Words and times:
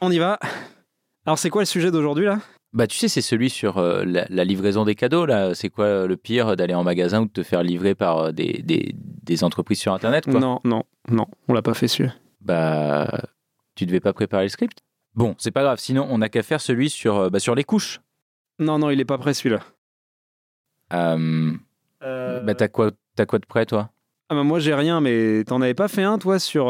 On 0.00 0.10
y 0.10 0.18
va. 0.18 0.38
Alors, 1.26 1.38
c'est 1.38 1.50
quoi 1.50 1.62
le 1.62 1.66
sujet 1.66 1.90
d'aujourd'hui 1.90 2.26
là? 2.26 2.38
Bah, 2.72 2.86
tu 2.86 2.96
sais, 2.96 3.08
c'est 3.08 3.20
celui 3.22 3.50
sur 3.50 3.78
euh, 3.78 4.04
la, 4.04 4.26
la 4.28 4.44
livraison 4.44 4.84
des 4.84 4.94
cadeaux, 4.94 5.26
là. 5.26 5.54
C'est 5.54 5.70
quoi 5.70 5.86
euh, 5.86 6.06
le 6.06 6.16
pire 6.16 6.54
d'aller 6.56 6.74
en 6.74 6.84
magasin 6.84 7.22
ou 7.22 7.24
de 7.24 7.30
te 7.32 7.42
faire 7.42 7.62
livrer 7.62 7.94
par 7.94 8.18
euh, 8.18 8.32
des, 8.32 8.62
des, 8.62 8.94
des 8.94 9.44
entreprises 9.44 9.80
sur 9.80 9.92
Internet, 9.92 10.26
quoi? 10.26 10.38
Non, 10.38 10.60
non, 10.64 10.84
non, 11.10 11.26
on 11.48 11.54
l'a 11.54 11.62
pas 11.62 11.74
fait 11.74 11.88
celui. 11.88 12.10
Bah, 12.40 13.10
tu 13.74 13.86
devais 13.86 14.00
pas 14.00 14.12
préparer 14.12 14.44
le 14.44 14.50
script? 14.50 14.78
Bon, 15.14 15.34
c'est 15.38 15.50
pas 15.50 15.62
grave. 15.62 15.78
Sinon, 15.80 16.06
on 16.10 16.18
n'a 16.18 16.28
qu'à 16.28 16.42
faire 16.42 16.60
celui 16.60 16.90
sur, 16.90 17.16
euh, 17.16 17.30
bah, 17.30 17.40
sur 17.40 17.54
les 17.54 17.64
couches. 17.64 18.00
Non, 18.58 18.78
non, 18.78 18.90
il 18.90 19.00
est 19.00 19.04
pas 19.06 19.18
prêt 19.18 19.34
celui-là. 19.34 19.60
Bah, 20.90 22.54
t'as 22.54 22.68
quoi, 22.68 22.92
t'as 23.16 23.26
quoi 23.26 23.38
de 23.38 23.46
prêt, 23.46 23.66
toi? 23.66 23.90
Ah 24.30 24.34
bah 24.34 24.42
moi 24.42 24.60
j'ai 24.60 24.74
rien, 24.74 25.00
mais 25.00 25.42
t'en 25.44 25.62
avais 25.62 25.72
pas 25.72 25.88
fait 25.88 26.02
un 26.02 26.18
toi 26.18 26.38
sur 26.38 26.66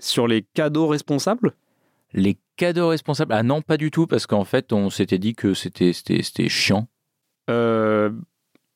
sur 0.00 0.26
les 0.26 0.42
cadeaux 0.42 0.88
responsables? 0.88 1.52
Les 2.12 2.38
cadeaux 2.56 2.88
responsables? 2.88 3.32
Ah 3.32 3.42
non, 3.42 3.62
pas 3.62 3.76
du 3.76 3.90
tout, 3.90 4.06
parce 4.06 4.26
qu'en 4.26 4.44
fait, 4.44 4.72
on 4.72 4.90
s'était 4.90 5.18
dit 5.18 5.34
que 5.34 5.54
c'était, 5.54 5.92
chiant. 6.48 6.88
euh, 7.50 8.10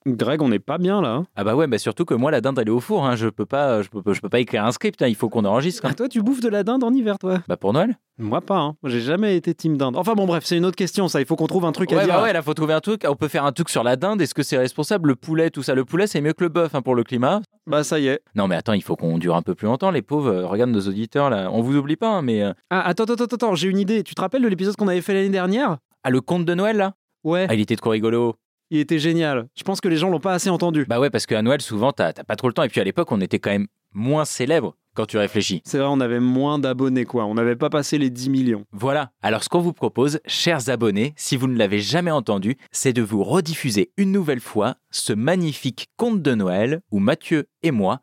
Greg, 0.06 0.42
on 0.42 0.48
n'est 0.48 0.58
pas 0.58 0.78
bien 0.78 1.00
là. 1.00 1.10
hein. 1.14 1.26
Ah 1.36 1.44
bah 1.44 1.54
ouais, 1.54 1.66
bah 1.66 1.78
surtout 1.78 2.04
que 2.04 2.14
moi, 2.14 2.30
la 2.30 2.40
dinde, 2.40 2.58
elle 2.60 2.68
est 2.68 2.72
au 2.72 2.80
four. 2.80 3.04
Hein. 3.06 3.14
Je, 3.16 3.28
peux 3.28 3.46
pas, 3.46 3.82
je, 3.82 3.88
peux, 3.88 4.02
je 4.12 4.20
peux 4.20 4.28
pas 4.28 4.40
écrire 4.40 4.64
un 4.64 4.72
script. 4.72 5.00
hein. 5.02 5.06
Il 5.06 5.14
faut 5.14 5.28
qu'on 5.28 5.44
enregistre. 5.44 5.84
hein. 5.84 5.90
Ah, 5.92 5.94
toi, 5.94 6.08
tu 6.08 6.22
bouffes 6.22 6.40
de 6.40 6.48
la 6.48 6.64
dinde 6.64 6.82
en 6.82 6.92
hiver, 6.92 7.18
toi 7.18 7.38
Bah 7.48 7.56
pour 7.56 7.72
Noël 7.72 7.96
Moi 8.18 8.40
pas. 8.40 8.58
Hein. 8.58 8.74
J'ai 8.84 9.00
jamais 9.00 9.36
été 9.36 9.54
team 9.54 9.76
dinde. 9.76 9.96
Enfin 9.96 10.14
bon, 10.14 10.26
bref, 10.26 10.44
c'est 10.44 10.56
une 10.56 10.64
autre 10.64 10.76
question. 10.76 11.06
Ça, 11.08 11.20
il 11.20 11.26
faut 11.26 11.36
qu'on 11.36 11.46
trouve 11.46 11.64
un 11.64 11.72
truc 11.72 11.92
à 11.92 11.96
Ouais, 11.96 12.04
dire. 12.04 12.14
bah 12.14 12.22
ouais, 12.22 12.32
là, 12.32 12.42
faut 12.42 12.54
trouver 12.54 12.74
un 12.74 12.80
truc. 12.80 13.04
On 13.08 13.14
peut 13.14 13.28
faire 13.28 13.44
un 13.44 13.52
truc 13.52 13.68
sur 13.68 13.84
la 13.84 13.96
dinde. 13.96 14.20
Est-ce 14.20 14.34
que 14.34 14.42
c'est 14.42 14.58
responsable? 14.58 15.10
Le 15.10 15.14
poulet, 15.16 15.50
tout 15.50 15.62
ça. 15.62 15.74
Le 15.74 15.84
poulet, 15.84 16.06
c'est 16.06 16.20
mieux 16.20 16.32
que 16.32 16.42
le 16.42 16.48
bœuf 16.50 16.74
hein, 16.74 16.82
pour 16.82 16.94
le 16.94 17.04
climat. 17.04 17.40
Bah 17.68 17.84
ça 17.84 18.00
y 18.00 18.08
est. 18.08 18.20
Non, 18.34 18.48
mais 18.48 18.56
attends, 18.56 18.72
il 18.72 18.82
faut 18.82 18.96
qu'on 18.96 19.18
dure 19.18 19.36
un 19.36 19.42
peu 19.42 19.54
plus 19.54 19.66
longtemps, 19.66 19.92
les 19.92 20.02
pauvres. 20.02 20.30
Euh, 20.32 20.46
Regarde 20.46 20.70
nos 20.70 20.80
auditeurs, 20.80 21.30
là. 21.30 21.48
On 21.52 21.62
vous 21.62 21.76
oublie 21.76 21.96
pas, 21.96 22.08
hein, 22.08 22.22
mais. 22.22 22.42
euh, 22.42 22.52
Ah 22.70 22.80
attends, 22.88 23.04
attends, 23.04 23.14
attends, 23.24 23.36
attends, 23.36 23.54
j'ai 23.54 23.68
une 23.68 23.78
idée. 23.78 24.02
Tu 24.02 24.14
te 24.16 24.20
rappelles 24.20 24.42
de 24.42 24.48
l'épisode 24.48 24.74
qu'on 24.74 24.88
avait 24.88 25.00
fait 25.00 25.14
l'année 25.14 25.28
dernière? 25.28 25.76
Ah, 26.02 26.10
le 26.10 26.20
conte 26.20 26.44
de 26.44 26.54
Noël, 26.54 26.76
là? 26.76 26.94
Ouais, 27.24 27.46
Ah, 27.48 27.54
il 27.54 27.60
était 27.60 27.76
trop 27.76 27.90
rigolo. 27.90 28.34
Il 28.72 28.78
était 28.78 28.98
génial. 28.98 29.48
Je 29.54 29.62
pense 29.64 29.82
que 29.82 29.88
les 29.88 29.98
gens 29.98 30.08
l'ont 30.08 30.18
pas 30.18 30.32
assez 30.32 30.48
entendu. 30.48 30.86
Bah 30.88 30.98
ouais, 30.98 31.10
parce 31.10 31.26
qu'à 31.26 31.42
Noël, 31.42 31.60
souvent, 31.60 31.92
t'as 31.92 32.14
pas 32.14 32.36
trop 32.36 32.48
le 32.48 32.54
temps. 32.54 32.62
Et 32.62 32.70
puis 32.70 32.80
à 32.80 32.84
l'époque, 32.84 33.12
on 33.12 33.20
était 33.20 33.38
quand 33.38 33.50
même 33.50 33.66
moins 33.92 34.24
célèbre 34.24 34.76
quand 34.94 35.04
tu 35.04 35.18
réfléchis. 35.18 35.60
C'est 35.66 35.76
vrai, 35.76 35.88
on 35.90 36.00
avait 36.00 36.20
moins 36.20 36.58
d'abonnés, 36.58 37.04
quoi. 37.04 37.26
On 37.26 37.34
n'avait 37.34 37.54
pas 37.54 37.68
passé 37.68 37.98
les 37.98 38.08
10 38.08 38.30
millions. 38.30 38.64
Voilà. 38.72 39.10
Alors, 39.20 39.44
ce 39.44 39.50
qu'on 39.50 39.60
vous 39.60 39.74
propose, 39.74 40.20
chers 40.26 40.70
abonnés, 40.70 41.12
si 41.16 41.36
vous 41.36 41.48
ne 41.48 41.58
l'avez 41.58 41.80
jamais 41.80 42.10
entendu, 42.10 42.56
c'est 42.70 42.94
de 42.94 43.02
vous 43.02 43.22
rediffuser 43.22 43.92
une 43.98 44.10
nouvelle 44.10 44.40
fois 44.40 44.76
ce 44.90 45.12
magnifique 45.12 45.88
conte 45.98 46.22
de 46.22 46.34
Noël 46.34 46.80
où 46.90 46.98
Mathieu 46.98 47.48
et 47.62 47.72
moi, 47.72 48.00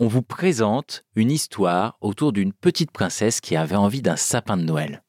on 0.00 0.06
vous 0.06 0.22
présente 0.22 1.04
une 1.16 1.30
histoire 1.30 1.96
autour 2.02 2.32
d'une 2.32 2.52
petite 2.52 2.90
princesse 2.90 3.40
qui 3.40 3.56
avait 3.56 3.76
envie 3.76 4.02
d'un 4.02 4.16
sapin 4.16 4.58
de 4.58 4.64
Noël. 4.64 5.02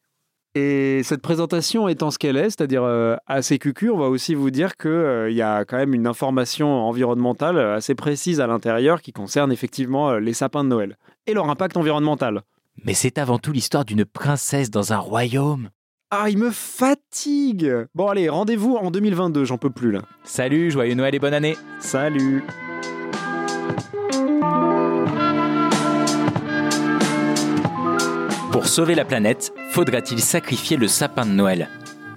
Et 0.54 1.02
cette 1.04 1.22
présentation 1.22 1.88
étant 1.88 2.12
ce 2.12 2.20
qu'elle 2.20 2.36
est, 2.36 2.50
c'est-à-dire 2.50 2.84
euh, 2.84 3.16
assez 3.26 3.58
cucu, 3.58 3.90
on 3.90 3.98
va 3.98 4.08
aussi 4.08 4.36
vous 4.36 4.52
dire 4.52 4.76
qu'il 4.76 5.32
y 5.32 5.42
a 5.42 5.64
quand 5.64 5.78
même 5.78 5.94
une 5.94 6.08
information 6.08 6.68
environnementale 6.68 7.58
euh, 7.58 7.76
assez 7.78 7.96
précise 7.96 8.42
à 8.42 8.48
l'intérieur 8.48 9.02
qui 9.02 9.14
concerne 9.14 9.54
effectivement 9.54 10.10
euh, 10.10 10.20
les 10.20 10.34
sapins 10.34 10.66
de 10.66 10.70
Noël 10.70 10.98
et 11.26 11.34
leur 11.34 11.50
impact 11.50 11.78
environnemental. 11.78 12.42
Mais 12.84 12.94
c'est 12.94 13.18
avant 13.18 13.40
tout 13.40 13.54
l'histoire 13.54 13.86
d'une 13.86 14.04
princesse 14.04 14.70
dans 14.70 14.92
un 14.92 14.98
royaume. 14.98 15.70
Ah, 16.10 16.30
il 16.30 16.38
me 16.38 16.52
fatigue 16.52 17.74
Bon 17.96 18.10
allez, 18.10 18.28
rendez-vous 18.28 18.76
en 18.76 18.92
2022, 18.92 19.46
j'en 19.46 19.58
peux 19.58 19.70
plus 19.70 19.92
là. 19.92 20.02
Salut, 20.26 20.70
joyeux 20.70 20.96
Noël 20.96 21.16
et 21.16 21.20
bonne 21.20 21.34
année 21.34 21.56
Salut 21.80 22.44
Pour 28.52 28.68
sauver 28.68 28.96
la 28.96 29.06
planète, 29.06 29.54
faudra-t-il 29.70 30.20
sacrifier 30.20 30.76
le 30.76 30.90
sapin 30.90 31.26
de 31.26 31.32
Noël? 31.32 31.70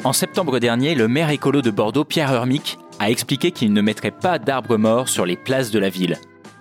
En 0.02 0.12
septembre 0.12 0.58
dernier, 0.58 0.96
le 0.96 1.06
maire 1.06 1.30
écolo 1.30 1.62
de 1.62 1.70
Bordeaux, 1.70 2.02
Pierre 2.04 2.32
Hermic, 2.32 2.76
a 2.98 3.08
expliqué 3.08 3.52
qu'il 3.52 3.72
ne 3.72 3.80
mettrait 3.80 4.10
pas 4.10 4.40
d'arbres 4.40 4.76
morts 4.76 5.08
sur 5.08 5.26
les 5.26 5.36
places 5.36 5.70
de 5.70 5.78
la 5.78 5.90
ville. 5.90 6.18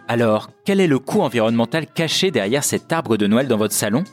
Alors, 0.07 0.51
quel 0.63 0.79
est 0.79 0.85
le 0.85 0.99
coût 0.99 1.21
environnemental 1.21 1.87
caché 1.87 2.29
derrière 2.29 2.63
cet 2.63 2.91
arbre 2.93 3.17
de 3.17 3.25
Noël 3.25 3.47
dans 3.47 3.57
votre 3.57 3.73
salon? 3.73 4.03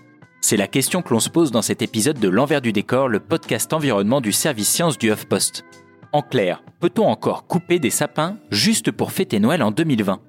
C'est 0.40 0.56
la 0.56 0.66
question 0.66 1.02
que 1.02 1.12
l'on 1.12 1.20
se 1.20 1.28
pose 1.28 1.50
dans 1.50 1.60
cet 1.60 1.82
épisode 1.82 2.18
de 2.18 2.28
L'envers 2.30 2.62
du 2.62 2.72
décor, 2.72 3.08
le 3.08 3.20
podcast 3.20 3.74
environnement 3.74 4.22
du 4.22 4.32
service 4.32 4.70
science 4.70 4.96
du 4.96 5.12
HuffPost. 5.12 5.66
En 6.12 6.22
clair, 6.22 6.62
peut-on 6.80 7.04
encore 7.04 7.46
couper 7.46 7.78
des 7.78 7.90
sapins 7.90 8.38
juste 8.50 8.90
pour 8.92 9.12
fêter 9.12 9.38
Noël 9.40 9.62
en 9.62 9.72
2020 9.72 10.20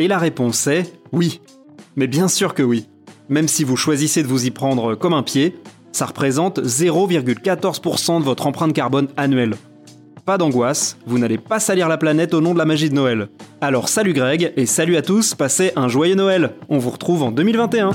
Et 0.00 0.08
la 0.08 0.18
réponse 0.18 0.66
est 0.66 0.92
oui. 1.12 1.40
Mais 1.94 2.08
bien 2.08 2.26
sûr 2.26 2.52
que 2.52 2.64
oui. 2.64 2.88
Même 3.28 3.48
si 3.48 3.64
vous 3.64 3.76
choisissez 3.76 4.22
de 4.22 4.28
vous 4.28 4.46
y 4.46 4.50
prendre 4.52 4.94
comme 4.94 5.12
un 5.12 5.24
pied, 5.24 5.58
ça 5.90 6.06
représente 6.06 6.60
0,14% 6.60 8.20
de 8.20 8.24
votre 8.24 8.46
empreinte 8.46 8.72
carbone 8.72 9.08
annuelle. 9.16 9.56
Pas 10.24 10.38
d'angoisse, 10.38 10.96
vous 11.06 11.18
n'allez 11.18 11.38
pas 11.38 11.58
salir 11.58 11.88
la 11.88 11.98
planète 11.98 12.34
au 12.34 12.40
nom 12.40 12.52
de 12.52 12.58
la 12.58 12.64
magie 12.64 12.88
de 12.88 12.94
Noël. 12.94 13.28
Alors 13.60 13.88
salut 13.88 14.12
Greg 14.12 14.52
et 14.56 14.66
salut 14.66 14.96
à 14.96 15.02
tous, 15.02 15.34
passez 15.34 15.72
un 15.74 15.88
joyeux 15.88 16.14
Noël. 16.14 16.52
On 16.68 16.78
vous 16.78 16.90
retrouve 16.90 17.24
en 17.24 17.32
2021. 17.32 17.90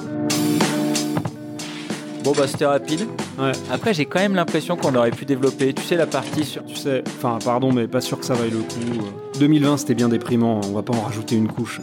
Bon 2.25 2.33
bah 2.37 2.45
c'était 2.47 2.65
rapide. 2.65 3.07
Ouais. 3.39 3.53
Après 3.71 3.93
j'ai 3.93 4.05
quand 4.05 4.19
même 4.19 4.35
l'impression 4.35 4.75
qu'on 4.75 4.93
aurait 4.95 5.11
pu 5.11 5.23
développer, 5.23 5.73
tu 5.73 5.81
sais 5.81 5.95
la 5.95 6.07
partie 6.07 6.43
sur... 6.43 6.65
Tu 6.65 6.75
sais, 6.75 7.03
enfin 7.17 7.39
pardon 7.43 7.71
mais 7.71 7.87
pas 7.87 8.01
sûr 8.01 8.19
que 8.19 8.25
ça 8.25 8.33
vaille 8.33 8.51
le 8.51 8.59
coup. 8.59 9.05
2020 9.39 9.77
c'était 9.77 9.95
bien 9.95 10.09
déprimant, 10.09 10.59
on 10.65 10.73
va 10.73 10.83
pas 10.83 10.93
en 10.93 11.01
rajouter 11.01 11.35
une 11.35 11.47
couche. 11.47 11.79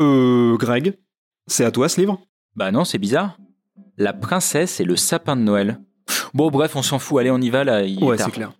Euh 0.00 0.56
Greg, 0.56 0.96
c'est 1.46 1.64
à 1.64 1.70
toi 1.70 1.88
ce 1.88 2.00
livre? 2.00 2.20
Bah 2.54 2.70
non, 2.70 2.84
c'est 2.84 2.98
bizarre. 2.98 3.38
La 3.96 4.12
princesse 4.12 4.80
et 4.80 4.84
le 4.84 4.96
sapin 4.96 5.34
de 5.34 5.42
Noël. 5.42 5.80
Bon, 6.34 6.50
bref, 6.50 6.76
on 6.76 6.82
s'en 6.82 6.98
fout. 6.98 7.18
Allez, 7.18 7.30
on 7.30 7.38
y 7.38 7.50
va 7.50 7.64
là. 7.64 7.82
il 7.82 8.02
Ouais, 8.02 8.16
c'est 8.16 8.30
clair. 8.30 8.52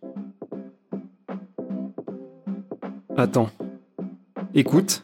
Attends. 3.16 3.50
Écoute. 4.54 5.02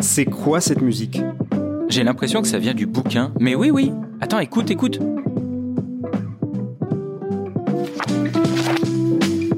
C'est 0.00 0.24
quoi 0.24 0.60
cette 0.60 0.80
musique? 0.80 1.20
J'ai 1.88 2.04
l'impression 2.04 2.40
que 2.42 2.48
ça 2.48 2.58
vient 2.58 2.74
du 2.74 2.86
bouquin. 2.86 3.32
Mais 3.38 3.54
oui, 3.54 3.70
oui. 3.70 3.92
Attends, 4.20 4.38
écoute, 4.38 4.70
écoute. 4.70 4.98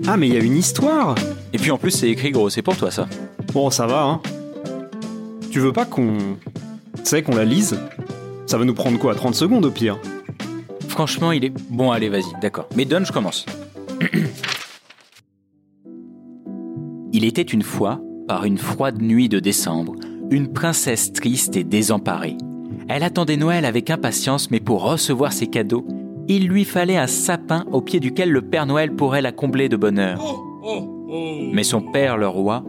Ah, 0.06 0.16
mais 0.16 0.28
il 0.28 0.34
y 0.34 0.36
a 0.36 0.40
une 0.40 0.56
histoire 0.56 1.14
Et 1.52 1.58
puis 1.58 1.70
en 1.70 1.78
plus, 1.78 1.90
c'est 1.90 2.08
écrit 2.08 2.30
gros. 2.30 2.50
C'est 2.50 2.62
pour 2.62 2.76
toi 2.76 2.90
ça. 2.90 3.06
Bon, 3.54 3.70
ça 3.70 3.86
va, 3.86 4.02
hein. 4.02 4.20
Tu 5.52 5.60
veux 5.60 5.72
pas 5.72 5.84
qu'on. 5.84 6.18
Tu 6.96 7.04
sais, 7.04 7.22
qu'on 7.22 7.36
la 7.36 7.44
lise? 7.44 7.78
Ça 8.46 8.58
va 8.58 8.64
nous 8.64 8.74
prendre 8.74 8.98
quoi 8.98 9.14
30 9.14 9.36
secondes 9.36 9.64
au 9.64 9.70
pire? 9.70 9.96
Franchement, 10.88 11.30
il 11.30 11.44
est. 11.44 11.52
Bon, 11.70 11.92
allez, 11.92 12.08
vas-y, 12.08 12.40
d'accord. 12.42 12.68
Mais 12.74 12.84
donne, 12.84 13.06
je 13.06 13.12
commence. 13.12 13.46
il 17.12 17.24
était 17.24 17.42
une 17.42 17.62
fois, 17.62 18.00
par 18.26 18.44
une 18.44 18.58
froide 18.58 19.00
nuit 19.00 19.28
de 19.28 19.38
décembre, 19.38 19.94
une 20.32 20.52
princesse 20.52 21.12
triste 21.12 21.54
et 21.54 21.62
désemparée. 21.62 22.36
Elle 22.88 23.04
attendait 23.04 23.36
Noël 23.36 23.64
avec 23.66 23.88
impatience, 23.88 24.50
mais 24.50 24.58
pour 24.58 24.82
recevoir 24.82 25.32
ses 25.32 25.46
cadeaux, 25.46 25.86
il 26.26 26.48
lui 26.48 26.64
fallait 26.64 26.96
un 26.96 27.06
sapin 27.06 27.66
au 27.70 27.80
pied 27.82 28.00
duquel 28.00 28.32
le 28.32 28.42
Père 28.42 28.66
Noël 28.66 28.96
pourrait 28.96 29.22
la 29.22 29.30
combler 29.30 29.68
de 29.68 29.76
bonheur. 29.76 30.20
Mais 31.52 31.62
son 31.62 31.80
père, 31.80 32.16
le 32.16 32.26
roi, 32.26 32.64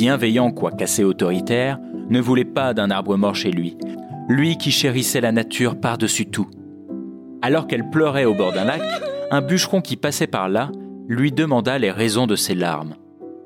bienveillant 0.00 0.50
quoique 0.50 0.82
assez 0.82 1.04
autoritaire, 1.04 1.78
ne 2.08 2.22
voulait 2.22 2.46
pas 2.46 2.72
d'un 2.72 2.90
arbre 2.90 3.18
mort 3.18 3.34
chez 3.34 3.50
lui, 3.50 3.76
lui 4.30 4.56
qui 4.56 4.70
chérissait 4.70 5.20
la 5.20 5.30
nature 5.30 5.78
par-dessus 5.78 6.24
tout. 6.24 6.48
Alors 7.42 7.66
qu'elle 7.66 7.90
pleurait 7.90 8.24
au 8.24 8.32
bord 8.32 8.54
d'un 8.54 8.64
lac, 8.64 8.80
un 9.30 9.42
bûcheron 9.42 9.82
qui 9.82 9.98
passait 9.98 10.26
par 10.26 10.48
là 10.48 10.70
lui 11.06 11.32
demanda 11.32 11.78
les 11.78 11.90
raisons 11.90 12.26
de 12.26 12.34
ses 12.34 12.54
larmes. 12.54 12.94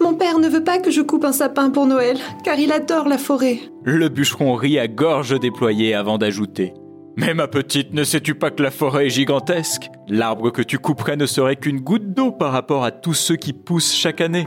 Mon 0.00 0.14
père 0.14 0.38
ne 0.38 0.48
veut 0.48 0.62
pas 0.62 0.78
que 0.78 0.92
je 0.92 1.00
coupe 1.00 1.24
un 1.24 1.32
sapin 1.32 1.70
pour 1.70 1.86
Noël, 1.86 2.18
car 2.44 2.56
il 2.56 2.70
adore 2.70 3.08
la 3.08 3.18
forêt. 3.18 3.58
Le 3.82 4.08
bûcheron 4.08 4.54
rit 4.54 4.78
à 4.78 4.86
gorge 4.86 5.40
déployée 5.40 5.92
avant 5.92 6.18
d'ajouter 6.18 6.72
Mais 7.16 7.34
ma 7.34 7.48
petite, 7.48 7.92
ne 7.94 8.04
sais-tu 8.04 8.36
pas 8.36 8.52
que 8.52 8.62
la 8.62 8.70
forêt 8.70 9.06
est 9.06 9.10
gigantesque? 9.10 9.90
L'arbre 10.06 10.50
que 10.50 10.62
tu 10.62 10.78
couperais 10.78 11.16
ne 11.16 11.26
serait 11.26 11.56
qu'une 11.56 11.80
goutte 11.80 12.14
d'eau 12.14 12.30
par 12.30 12.52
rapport 12.52 12.84
à 12.84 12.92
tous 12.92 13.14
ceux 13.14 13.36
qui 13.36 13.52
poussent 13.52 13.92
chaque 13.92 14.20
année. 14.20 14.46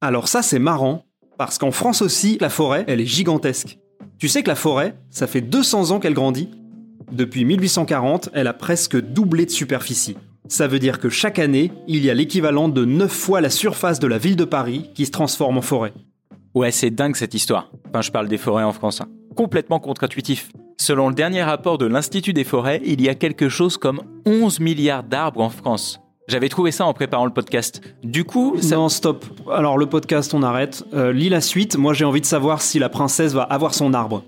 Alors 0.00 0.26
ça, 0.26 0.42
c'est 0.42 0.58
marrant, 0.58 1.04
parce 1.36 1.58
qu'en 1.58 1.70
France 1.70 2.02
aussi, 2.02 2.38
la 2.40 2.50
forêt, 2.50 2.84
elle 2.86 3.00
est 3.00 3.06
gigantesque. 3.06 3.78
Tu 4.18 4.28
sais 4.28 4.42
que 4.42 4.48
la 4.48 4.54
forêt, 4.54 4.96
ça 5.10 5.26
fait 5.26 5.40
200 5.40 5.90
ans 5.90 6.00
qu'elle 6.00 6.14
grandit 6.14 6.48
Depuis 7.12 7.44
1840, 7.44 8.30
elle 8.32 8.46
a 8.46 8.52
presque 8.52 9.00
doublé 9.00 9.44
de 9.46 9.50
superficie. 9.50 10.16
Ça 10.48 10.66
veut 10.66 10.78
dire 10.78 10.98
que 10.98 11.08
chaque 11.08 11.38
année, 11.38 11.72
il 11.88 12.04
y 12.04 12.10
a 12.10 12.14
l'équivalent 12.14 12.68
de 12.68 12.84
9 12.84 13.10
fois 13.10 13.40
la 13.40 13.50
surface 13.50 13.98
de 13.98 14.06
la 14.06 14.18
ville 14.18 14.36
de 14.36 14.44
Paris 14.44 14.90
qui 14.94 15.06
se 15.06 15.10
transforme 15.10 15.58
en 15.58 15.62
forêt. 15.62 15.92
Ouais, 16.54 16.70
c'est 16.70 16.90
dingue 16.90 17.16
cette 17.16 17.34
histoire. 17.34 17.70
Enfin, 17.88 18.02
je 18.02 18.10
parle 18.10 18.28
des 18.28 18.38
forêts 18.38 18.64
en 18.64 18.72
France. 18.72 19.00
hein. 19.00 19.08
Complètement 19.34 19.80
contre-intuitif. 19.80 20.50
Selon 20.78 21.08
le 21.08 21.14
dernier 21.14 21.42
rapport 21.42 21.78
de 21.78 21.86
l'Institut 21.86 22.32
des 22.32 22.44
forêts, 22.44 22.80
il 22.84 23.00
y 23.00 23.08
a 23.08 23.14
quelque 23.14 23.48
chose 23.48 23.76
comme 23.76 24.02
11 24.26 24.60
milliards 24.60 25.02
d'arbres 25.02 25.40
en 25.40 25.50
France. 25.50 26.00
J'avais 26.26 26.48
trouvé 26.48 26.70
ça 26.70 26.86
en 26.86 26.94
préparant 26.94 27.26
le 27.26 27.32
podcast. 27.32 27.82
Du 28.02 28.24
coup, 28.24 28.56
ça... 28.60 28.76
Non, 28.76 28.88
stop. 28.88 29.26
Alors 29.52 29.76
le 29.76 29.86
podcast, 29.86 30.32
on 30.32 30.42
arrête. 30.42 30.82
Euh, 30.94 31.12
lis 31.12 31.28
la 31.28 31.42
suite. 31.42 31.76
Moi, 31.76 31.92
j'ai 31.92 32.06
envie 32.06 32.22
de 32.22 32.26
savoir 32.26 32.62
si 32.62 32.78
la 32.78 32.88
princesse 32.88 33.34
va 33.34 33.42
avoir 33.42 33.74
son 33.74 33.92
arbre. 33.92 34.24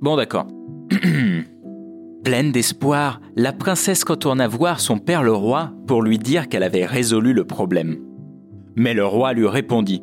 Bon, 0.00 0.16
d'accord. 0.16 0.46
Pleine 2.24 2.52
d'espoir, 2.52 3.20
la 3.36 3.54
princesse 3.54 4.04
retourna 4.04 4.46
voir 4.46 4.80
son 4.80 4.98
père 4.98 5.22
le 5.22 5.32
roi 5.32 5.72
pour 5.86 6.02
lui 6.02 6.18
dire 6.18 6.48
qu'elle 6.48 6.62
avait 6.62 6.84
résolu 6.84 7.32
le 7.32 7.44
problème. 7.44 7.96
Mais 8.76 8.92
le 8.92 9.06
roi 9.06 9.32
lui 9.32 9.46
répondit 9.46 10.02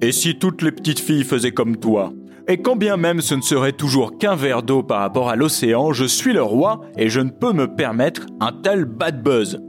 Et 0.00 0.10
si 0.10 0.36
toutes 0.38 0.62
les 0.62 0.72
petites 0.72 0.98
filles 0.98 1.24
faisaient 1.24 1.52
comme 1.52 1.76
toi? 1.76 2.12
Et 2.48 2.58
quand 2.58 2.76
bien 2.76 2.96
même 2.96 3.20
ce 3.20 3.34
ne 3.34 3.40
serait 3.40 3.72
toujours 3.72 4.18
qu'un 4.18 4.36
verre 4.36 4.62
d'eau 4.62 4.82
par 4.82 5.00
rapport 5.00 5.28
à 5.28 5.36
l'océan, 5.36 5.92
je 5.92 6.04
suis 6.04 6.32
le 6.32 6.42
roi 6.42 6.80
et 6.96 7.08
je 7.08 7.20
ne 7.20 7.30
peux 7.30 7.52
me 7.52 7.74
permettre 7.74 8.26
un 8.40 8.52
tel 8.52 8.84
bad 8.84 9.22
buzz. 9.22 9.60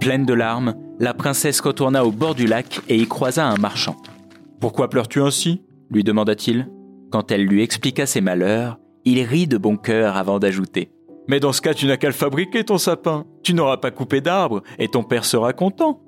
Pleine 0.00 0.26
de 0.26 0.34
larmes, 0.34 0.74
la 0.98 1.14
princesse 1.14 1.60
retourna 1.60 2.04
au 2.04 2.10
bord 2.10 2.34
du 2.34 2.46
lac 2.46 2.80
et 2.88 2.96
y 2.96 3.06
croisa 3.06 3.46
un 3.46 3.56
marchand. 3.56 3.96
Pourquoi 4.60 4.88
pleures-tu 4.88 5.22
ainsi? 5.22 5.62
lui 5.90 6.04
demanda-t-il. 6.04 6.68
Quand 7.10 7.32
elle 7.32 7.44
lui 7.44 7.62
expliqua 7.62 8.06
ses 8.06 8.20
malheurs, 8.20 8.78
il 9.04 9.20
rit 9.22 9.46
de 9.46 9.58
bon 9.58 9.76
cœur 9.76 10.16
avant 10.16 10.38
d'ajouter. 10.38 10.92
Mais 11.26 11.40
dans 11.40 11.52
ce 11.52 11.60
cas, 11.60 11.74
tu 11.74 11.86
n'as 11.86 11.96
qu'à 11.96 12.08
le 12.08 12.12
fabriquer, 12.12 12.64
ton 12.64 12.78
sapin. 12.78 13.24
Tu 13.42 13.54
n'auras 13.54 13.78
pas 13.78 13.90
coupé 13.90 14.20
d'arbre, 14.20 14.62
et 14.78 14.88
ton 14.88 15.02
père 15.02 15.24
sera 15.24 15.52
content. 15.52 16.00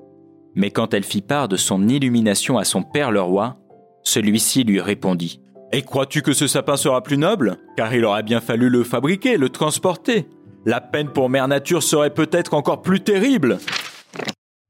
Mais 0.55 0.71
quand 0.71 0.95
elle 0.95 1.05
fit 1.05 1.23
part 1.23 1.49
de 1.49 1.57
son 1.57 1.89
illumination 1.89 2.59
à 2.59 2.65
son 2.65 2.83
père 2.83 3.11
le 3.11 3.21
roi, 3.21 3.57
celui-ci 4.05 4.65
lui 4.65 4.81
répondit. 4.81 5.42
Et 5.75 5.81
crois-tu 5.81 6.21
que 6.21 6.35
ce 6.35 6.47
sapin 6.47 6.77
sera 6.77 7.03
plus 7.03 7.17
noble? 7.17 7.57
Car 7.79 7.95
il 7.95 8.05
aura 8.05 8.21
bien 8.21 8.43
fallu 8.43 8.69
le 8.69 8.85
fabriquer, 8.85 9.39
le 9.39 9.49
transporter. 9.49 10.27
La 10.67 10.83
peine 10.83 11.09
pour 11.09 11.31
Mère 11.31 11.49
Nature 11.49 11.83
serait 11.83 12.13
peut-être 12.13 12.53
encore 12.53 12.83
plus 12.83 13.01
terrible. 13.01 13.59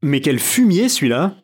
Mais 0.03 0.21
quel 0.21 0.39
fumier 0.39 0.89
celui-là? 0.89 1.35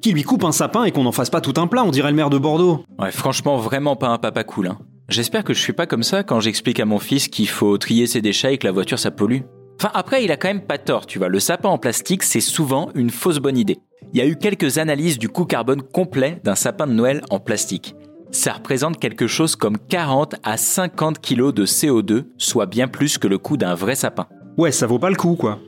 Qui 0.00 0.12
lui 0.12 0.22
coupe 0.22 0.44
un 0.44 0.52
sapin 0.52 0.84
et 0.84 0.92
qu'on 0.92 1.02
n'en 1.02 1.12
fasse 1.12 1.28
pas 1.28 1.40
tout 1.40 1.60
un 1.60 1.66
plat, 1.66 1.82
on 1.82 1.90
dirait 1.90 2.10
le 2.10 2.16
maire 2.16 2.30
de 2.30 2.38
Bordeaux. 2.38 2.84
Ouais, 3.00 3.10
franchement, 3.10 3.56
vraiment 3.56 3.96
pas 3.96 4.08
un 4.08 4.18
papa 4.18 4.44
cool. 4.44 4.68
Hein. 4.68 4.78
J'espère 5.08 5.42
que 5.42 5.54
je 5.54 5.60
suis 5.60 5.72
pas 5.72 5.86
comme 5.86 6.04
ça 6.04 6.22
quand 6.22 6.38
j'explique 6.38 6.78
à 6.78 6.84
mon 6.84 7.00
fils 7.00 7.26
qu'il 7.26 7.48
faut 7.48 7.76
trier 7.78 8.06
ses 8.06 8.22
déchets 8.22 8.54
et 8.54 8.58
que 8.58 8.66
la 8.68 8.72
voiture 8.72 9.00
ça 9.00 9.10
pollue. 9.10 9.40
Enfin 9.80 9.90
après, 9.92 10.22
il 10.22 10.30
a 10.30 10.36
quand 10.36 10.48
même 10.48 10.64
pas 10.64 10.78
tort, 10.78 11.06
tu 11.06 11.18
vois. 11.18 11.28
Le 11.28 11.40
sapin 11.40 11.68
en 11.68 11.78
plastique, 11.78 12.22
c'est 12.22 12.40
souvent 12.40 12.90
une 12.94 13.10
fausse 13.10 13.38
bonne 13.38 13.58
idée. 13.58 13.78
Il 14.12 14.20
y 14.20 14.22
a 14.22 14.26
eu 14.26 14.36
quelques 14.36 14.78
analyses 14.78 15.18
du 15.18 15.28
coût 15.28 15.46
carbone 15.46 15.82
complet 15.82 16.40
d'un 16.44 16.54
sapin 16.54 16.86
de 16.86 16.92
Noël 16.92 17.22
en 17.30 17.40
plastique. 17.40 17.96
Ça 18.32 18.52
représente 18.52 19.00
quelque 19.00 19.26
chose 19.26 19.56
comme 19.56 19.76
40 19.76 20.36
à 20.44 20.56
50 20.56 21.20
kg 21.20 21.52
de 21.52 21.66
CO2, 21.66 22.24
soit 22.38 22.66
bien 22.66 22.86
plus 22.86 23.18
que 23.18 23.26
le 23.26 23.38
coût 23.38 23.56
d'un 23.56 23.74
vrai 23.74 23.96
sapin. 23.96 24.26
Ouais, 24.56 24.70
ça 24.70 24.86
vaut 24.86 25.00
pas 25.00 25.10
le 25.10 25.16
coup, 25.16 25.34
quoi. 25.34 25.58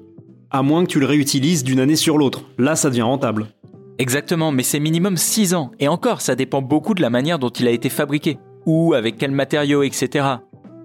À 0.50 0.62
moins 0.62 0.85
que 0.85 0.88
tu 0.91 1.00
le 1.00 1.06
réutilises 1.06 1.64
d'une 1.64 1.81
année 1.81 1.97
sur 1.97 2.19
l'autre. 2.19 2.43
Là, 2.59 2.76
ça 2.76 2.88
devient 2.88 3.03
rentable. 3.03 3.49
Exactement, 3.99 4.53
mais 4.53 4.62
c'est 4.62 4.79
minimum 4.81 5.17
6 5.17 5.55
ans. 5.55 5.73
Et 5.81 5.88
encore, 5.88 6.20
ça 6.20 6.37
dépend 6.37 6.62
beaucoup 6.62 6.94
de 6.94 7.03
la 7.03 7.11
manière 7.11 7.38
dont 7.38 7.50
il 7.50 7.67
a 7.67 7.73
été 7.73 7.88
fabriqué 7.88 8.38
ou 8.65 8.94
avec 8.94 9.19
quels 9.19 9.32
matériaux, 9.32 9.82
etc. 9.82 10.26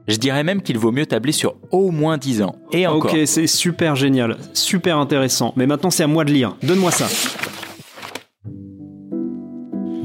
Je 0.08 0.18
dirais 0.18 0.44
même 0.44 0.62
qu'il 0.62 0.80
vaut 0.80 0.92
mieux 0.92 1.06
tabler 1.06 1.32
sur 1.32 1.56
au 1.72 1.92
moins 1.92 2.18
10 2.18 2.42
ans. 2.42 2.56
Et 2.72 2.88
encore. 2.88 3.14
Ok, 3.14 3.20
c'est 3.26 3.46
super 3.46 3.96
génial, 3.96 4.38
super 4.54 4.98
intéressant. 4.98 5.54
Mais 5.56 5.68
maintenant, 5.68 5.92
c'est 5.92 6.04
à 6.04 6.08
moi 6.08 6.26
de 6.26 6.32
lire. 6.32 6.56
Donne-moi 6.64 6.92
ça. 6.92 7.08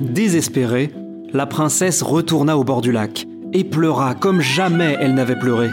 Désespérée, 0.00 0.92
la 1.32 1.46
princesse 1.46 2.02
retourna 2.02 2.56
au 2.58 2.64
bord 2.64 2.81
du 2.81 2.93
lac 2.93 3.26
et 3.52 3.64
pleura 3.64 4.14
comme 4.14 4.40
jamais 4.40 4.96
elle 5.00 5.14
n'avait 5.14 5.38
pleuré. 5.38 5.70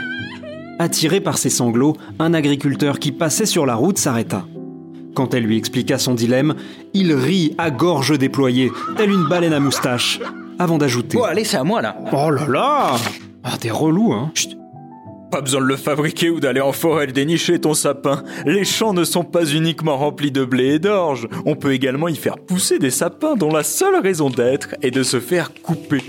Attiré 0.80 1.20
par 1.20 1.38
ses 1.38 1.50
sanglots, 1.50 1.96
un 2.20 2.34
agriculteur 2.34 3.00
qui 3.00 3.12
passait 3.12 3.46
sur 3.46 3.66
la 3.66 3.76
route 3.76 3.98
s'arrêta. 3.98 4.46
Quand 5.16 5.34
elle 5.34 5.44
lui 5.44 5.58
expliqua 5.58 5.98
son 5.98 6.14
dilemme, 6.14 6.56
il 6.94 7.14
rit 7.14 7.56
à 7.58 7.72
gorge 7.72 8.18
déployée, 8.18 8.72
telle 8.96 9.12
une 9.12 9.28
baleine 9.28 9.54
à 9.54 9.60
moustache 9.60 10.20
avant 10.58 10.78
d'ajouter. 10.78 11.18
Bon, 11.18 11.24
allez, 11.24 11.44
c'est 11.44 11.58
à 11.58 11.64
moi 11.64 11.82
là. 11.82 11.98
Oh 12.14 12.30
là 12.30 12.48
là 12.48 12.96
Ah, 13.44 13.58
t'es 13.60 13.72
relou, 13.72 14.14
hein 14.14 14.32
Chut. 14.36 14.59
Pas 15.32 15.42
besoin 15.42 15.62
de 15.62 15.68
le 15.68 15.78
fabriquer 15.78 16.30
ou 16.30 16.40
d'aller 16.40 16.62
en 16.62 16.72
forêt 16.72 17.06
dénicher 17.08 17.60
ton 17.60 17.74
sapin. 17.76 18.24
Les 18.46 18.66
champs 18.66 18.94
ne 18.94 19.04
sont 19.04 19.24
pas 19.24 19.46
uniquement 19.46 19.98
remplis 19.98 20.32
de 20.32 20.44
blé 20.44 20.76
et 20.76 20.80
d'orge. 20.80 21.28
On 21.46 21.56
peut 21.56 21.74
également 21.74 22.08
y 22.08 22.16
faire 22.16 22.38
pousser 22.38 22.80
des 22.80 22.90
sapins 22.90 23.36
dont 23.36 23.52
la 23.52 23.64
seule 23.64 24.02
raison 24.02 24.30
d'être 24.30 24.76
est 24.82 24.92
de 24.92 25.04
se 25.04 25.20
faire 25.20 25.52
couper. 25.62 26.02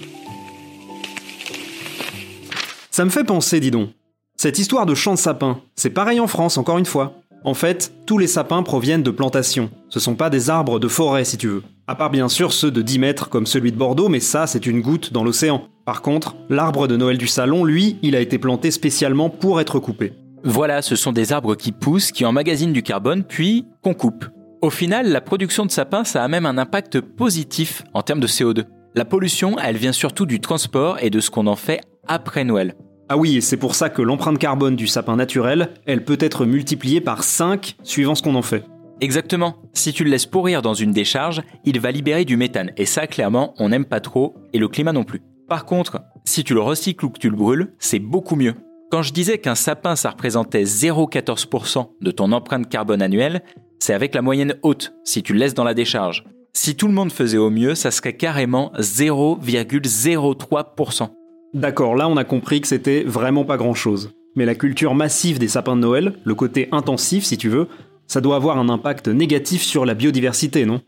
Ça 2.91 3.05
me 3.05 3.11
fait 3.11 3.25
penser, 3.25 3.61
dis 3.61 3.71
donc. 3.71 3.91
Cette 4.37 4.59
histoire 4.59 4.87
de 4.87 4.95
champ 4.95 5.13
de 5.13 5.19
sapins, 5.19 5.61
c'est 5.77 5.91
pareil 5.91 6.19
en 6.19 6.27
France, 6.27 6.57
encore 6.57 6.79
une 6.79 6.87
fois. 6.87 7.20
En 7.43 7.55
fait, 7.55 7.93
tous 8.07 8.19
les 8.19 8.27
sapins 8.27 8.63
proviennent 8.63 9.03
de 9.03 9.11
plantations. 9.11 9.71
Ce 9.89 9.99
sont 9.99 10.15
pas 10.15 10.29
des 10.29 10.51
arbres 10.51 10.79
de 10.79 10.89
forêt, 10.89 11.25
si 11.25 11.39
tu 11.39 11.49
veux. 11.49 11.63
À 11.87 11.95
part 11.95 12.11
bien 12.11 12.29
sûr 12.29 12.53
ceux 12.53 12.71
de 12.71 12.83
10 12.83 12.99
mètres 12.99 13.29
comme 13.31 13.47
celui 13.47 13.73
de 13.73 13.79
Bordeaux, 13.79 14.09
mais 14.09 14.21
ça, 14.21 14.47
c'est 14.47 14.67
une 14.67 14.83
goutte 14.83 15.13
dans 15.13 15.25
l'océan. 15.25 15.63
Par 15.87 16.03
contre, 16.03 16.37
l'arbre 16.51 16.87
de 16.87 16.97
Noël 16.97 17.17
du 17.17 17.27
salon, 17.27 17.65
lui, 17.65 17.99
il 18.03 18.15
a 18.15 18.21
été 18.21 18.39
planté 18.39 18.71
spécialement 18.71 19.31
pour 19.31 19.61
être 19.61 19.79
coupé. 19.79 20.13
Voilà, 20.45 20.83
ce 20.83 20.97
sont 20.97 21.13
des 21.13 21.33
arbres 21.33 21.55
qui 21.55 21.73
poussent, 21.73 22.13
qui 22.13 22.25
emmagasinent 22.25 22.73
du 22.73 22.83
carbone, 22.83 23.25
puis 23.25 23.67
qu'on 23.83 23.95
coupe. 23.95 24.27
Au 24.61 24.71
final, 24.71 25.09
la 25.09 25.23
production 25.23 25.65
de 25.65 25.71
sapins, 25.71 26.05
ça 26.05 26.23
a 26.23 26.29
même 26.29 26.47
un 26.47 26.59
impact 26.59 27.01
positif 27.01 27.83
en 27.95 28.03
termes 28.03 28.21
de 28.21 28.27
CO2. 28.27 28.65
La 28.95 29.05
pollution, 29.07 29.57
elle 29.59 29.77
vient 29.77 29.93
surtout 29.93 30.27
du 30.27 30.41
transport 30.41 30.99
et 31.01 31.11
de 31.11 31.21
ce 31.21 31.31
qu'on 31.31 31.47
en 31.47 31.57
fait 31.57 31.81
après 32.07 32.45
Noël. 32.45 32.75
Ah 33.13 33.17
oui, 33.17 33.39
et 33.39 33.41
c'est 33.41 33.57
pour 33.57 33.75
ça 33.75 33.91
que 33.91 34.03
l'empreinte 34.03 34.39
carbone 34.39 34.77
du 34.77 34.87
sapin 34.87 35.17
naturel, 35.17 35.71
elle 35.85 36.05
peut 36.05 36.17
être 36.21 36.47
multipliée 36.47 37.01
par 37.01 37.25
5 37.25 37.75
suivant 37.83 38.15
ce 38.15 38.23
qu'on 38.23 38.37
en 38.37 38.43
fait. 38.43 38.65
Exactement. 39.01 39.57
Si 39.73 39.93
tu 39.93 40.05
le 40.05 40.11
laisses 40.11 40.27
pourrir 40.27 40.63
dans 40.63 40.75
une 40.75 40.93
décharge, 40.93 41.43
il 41.65 41.81
va 41.81 41.91
libérer 41.91 42.25
du 42.25 42.37
méthane. 42.37 42.71
Et 42.77 42.87
ça, 42.87 43.09
clairement, 43.09 43.53
on 43.59 43.71
n'aime 43.71 43.85
pas 43.85 43.99
trop, 43.99 44.37
et 44.53 44.61
le 44.61 44.69
climat 44.69 44.93
non 44.93 45.03
plus. 45.03 45.23
Par 45.49 45.65
contre, 45.65 46.03
si 46.25 46.45
tu 46.45 46.55
le 46.55 46.61
recycles 46.61 47.05
ou 47.05 47.11
que 47.11 47.19
tu 47.19 47.31
le 47.31 47.37
brûles, 47.37 47.73
c'est 47.81 47.99
beaucoup 47.99 48.37
mieux. 48.37 48.55
Quand 48.93 49.03
je 49.03 49.13
disais 49.13 49.39
qu'un 49.39 49.57
sapin, 49.57 49.97
ça 49.97 50.11
représentait 50.11 50.63
0,14% 50.63 51.89
de 52.01 52.11
ton 52.13 52.31
empreinte 52.31 52.69
carbone 52.69 53.03
annuelle, 53.03 53.43
c'est 53.81 53.95
avec 53.95 54.15
la 54.15 54.23
moyenne 54.23 54.55
haute, 54.63 54.93
si 55.03 55.25
tu 55.25 55.33
le 55.33 55.41
laisses 55.41 55.55
dans 55.55 55.65
la 55.65 55.75
décharge. 55.75 56.23
Si 56.53 56.77
tout 56.77 56.87
le 56.87 56.95
monde 56.95 57.11
faisait 57.11 57.39
au 57.39 57.51
mieux, 57.51 57.75
ça 57.75 57.91
serait 57.91 58.17
carrément 58.17 58.71
0,03%. 58.79 61.09
D'accord, 61.53 61.97
là 61.97 62.09
on 62.09 62.17
a 62.17 62.25
compris 62.25 62.61
que 62.61 62.69
c'était 62.69 63.03
vraiment 63.03 63.45
pas 63.45 63.57
grand-chose. 63.57 64.13
Mais 64.37 64.45
la 64.45 64.55
culture 64.55 64.95
massive 64.95 65.39
des 65.39 65.49
sapins 65.49 65.75
de 65.75 65.81
Noël, 65.81 66.15
le 66.25 66.35
côté 66.35 66.69
intensif 66.71 67.25
si 67.25 67.37
tu 67.37 67.49
veux, 67.49 67.67
ça 68.07 68.21
doit 68.21 68.37
avoir 68.37 68.59
un 68.59 68.69
impact 68.69 69.09
négatif 69.09 69.63
sur 69.63 69.85
la 69.85 69.95
biodiversité, 69.95 70.67
non? 70.67 70.81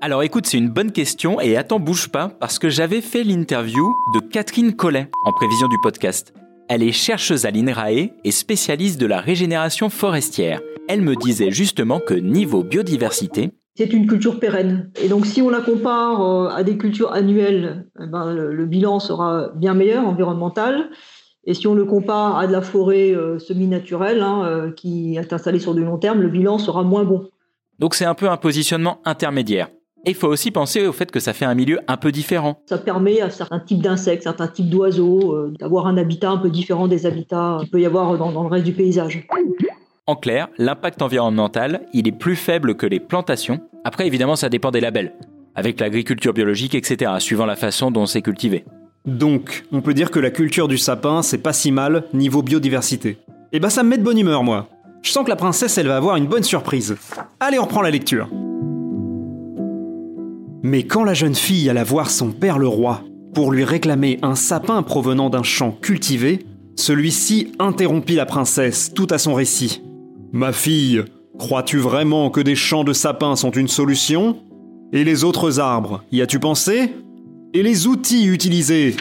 Alors 0.00 0.22
écoute, 0.22 0.46
c'est 0.46 0.58
une 0.58 0.68
bonne 0.68 0.92
question 0.92 1.40
et 1.40 1.56
attends, 1.56 1.80
bouge 1.80 2.08
pas, 2.08 2.28
parce 2.28 2.58
que 2.58 2.68
j'avais 2.68 3.00
fait 3.00 3.24
l'interview 3.24 3.94
de 4.14 4.20
Catherine 4.20 4.74
Collet 4.74 5.08
en 5.24 5.32
prévision 5.32 5.68
du 5.68 5.76
podcast. 5.82 6.34
Elle 6.68 6.82
est 6.82 6.92
chercheuse 6.92 7.46
à 7.46 7.50
l'INRAE 7.50 8.10
et 8.24 8.30
spécialiste 8.30 9.00
de 9.00 9.06
la 9.06 9.20
régénération 9.20 9.88
forestière. 9.88 10.60
Elle 10.88 11.02
me 11.02 11.16
disait 11.16 11.50
justement 11.50 11.98
que 11.98 12.14
niveau 12.14 12.62
biodiversité, 12.62 13.52
c'est 13.76 13.92
une 13.92 14.06
culture 14.06 14.40
pérenne. 14.40 14.90
Et 15.02 15.08
donc, 15.08 15.26
si 15.26 15.42
on 15.42 15.50
la 15.50 15.60
compare 15.60 16.22
euh, 16.22 16.48
à 16.48 16.64
des 16.64 16.78
cultures 16.78 17.12
annuelles, 17.12 17.86
eh 18.00 18.06
ben, 18.06 18.32
le, 18.32 18.66
bilan 18.66 19.00
sera 19.00 19.50
bien 19.54 19.74
meilleur 19.74 20.06
environnemental. 20.06 20.90
Et 21.44 21.54
si 21.54 21.68
on 21.68 21.74
le 21.74 21.84
compare 21.84 22.38
à 22.38 22.46
de 22.46 22.52
la 22.52 22.60
forêt 22.60 23.12
euh, 23.12 23.38
semi-naturelle 23.38 24.20
hein, 24.20 24.42
euh, 24.44 24.72
qui 24.72 25.16
est 25.16 25.32
installée 25.32 25.60
sur 25.60 25.74
du 25.74 25.84
long 25.84 25.98
terme, 25.98 26.20
le 26.20 26.28
bilan 26.28 26.58
sera 26.58 26.82
moins 26.82 27.04
bon. 27.04 27.28
Donc 27.78 27.94
c'est 27.94 28.04
un 28.04 28.14
peu 28.14 28.28
un 28.28 28.36
positionnement 28.36 28.98
intermédiaire. 29.04 29.68
Et 30.04 30.10
il 30.10 30.14
faut 30.14 30.28
aussi 30.28 30.50
penser 30.50 30.86
au 30.86 30.92
fait 30.92 31.10
que 31.10 31.20
ça 31.20 31.32
fait 31.32 31.44
un 31.44 31.54
milieu 31.54 31.80
un 31.88 31.96
peu 31.96 32.12
différent. 32.12 32.62
Ça 32.66 32.78
permet 32.78 33.20
à 33.20 33.30
certains 33.30 33.60
types 33.60 33.82
d'insectes, 33.82 34.22
certains 34.22 34.48
types 34.48 34.70
d'oiseaux 34.70 35.34
euh, 35.34 35.52
d'avoir 35.60 35.86
un 35.86 35.96
habitat 35.96 36.30
un 36.30 36.38
peu 36.38 36.50
différent 36.50 36.88
des 36.88 37.06
habitats 37.06 37.58
qu'il 37.60 37.70
peut 37.70 37.80
y 37.80 37.86
avoir 37.86 38.16
dans, 38.16 38.32
dans 38.32 38.42
le 38.42 38.48
reste 38.48 38.64
du 38.64 38.72
paysage. 38.72 39.26
En 40.08 40.14
clair, 40.14 40.46
l'impact 40.56 41.02
environnemental, 41.02 41.80
il 41.92 42.06
est 42.06 42.12
plus 42.12 42.36
faible 42.36 42.76
que 42.76 42.86
les 42.86 43.00
plantations. 43.00 43.60
Après, 43.82 44.06
évidemment, 44.06 44.36
ça 44.36 44.48
dépend 44.48 44.70
des 44.70 44.80
labels, 44.80 45.12
avec 45.56 45.80
l'agriculture 45.80 46.32
biologique, 46.32 46.76
etc., 46.76 47.10
suivant 47.18 47.44
la 47.44 47.56
façon 47.56 47.90
dont 47.90 48.06
c'est 48.06 48.22
cultivé. 48.22 48.64
Donc, 49.04 49.64
on 49.72 49.80
peut 49.80 49.94
dire 49.94 50.12
que 50.12 50.20
la 50.20 50.30
culture 50.30 50.68
du 50.68 50.78
sapin, 50.78 51.22
c'est 51.22 51.38
pas 51.38 51.52
si 51.52 51.72
mal 51.72 52.04
niveau 52.12 52.42
biodiversité. 52.42 53.18
Et 53.50 53.58
bah 53.58 53.68
ça 53.68 53.82
me 53.82 53.88
met 53.88 53.98
de 53.98 54.04
bonne 54.04 54.18
humeur, 54.18 54.44
moi. 54.44 54.68
Je 55.02 55.10
sens 55.10 55.24
que 55.24 55.28
la 55.28 55.34
princesse, 55.34 55.76
elle 55.76 55.88
va 55.88 55.96
avoir 55.96 56.14
une 56.14 56.26
bonne 56.26 56.44
surprise. 56.44 56.96
Allez, 57.40 57.58
on 57.58 57.64
reprend 57.64 57.82
la 57.82 57.90
lecture. 57.90 58.28
Mais 60.62 60.84
quand 60.84 61.02
la 61.02 61.14
jeune 61.14 61.34
fille 61.34 61.68
alla 61.68 61.82
voir 61.82 62.10
son 62.10 62.30
père 62.30 62.60
le 62.60 62.68
roi 62.68 63.02
pour 63.34 63.50
lui 63.50 63.64
réclamer 63.64 64.20
un 64.22 64.36
sapin 64.36 64.84
provenant 64.84 65.30
d'un 65.30 65.42
champ 65.42 65.72
cultivé, 65.72 66.46
celui-ci 66.76 67.52
interrompit 67.58 68.14
la 68.14 68.26
princesse 68.26 68.94
tout 68.94 69.08
à 69.10 69.18
son 69.18 69.34
récit. 69.34 69.82
Ma 70.32 70.52
fille, 70.52 71.04
crois-tu 71.38 71.78
vraiment 71.78 72.30
que 72.30 72.40
des 72.40 72.54
champs 72.56 72.84
de 72.84 72.92
sapins 72.92 73.36
sont 73.36 73.50
une 73.50 73.68
solution? 73.68 74.38
Et 74.92 75.04
les 75.04 75.24
autres 75.24 75.60
arbres, 75.60 76.02
y 76.12 76.20
as-tu 76.20 76.38
pensé? 76.38 76.92
Et 77.54 77.62
les 77.62 77.86
outils 77.86 78.26
utilisés? 78.26 78.96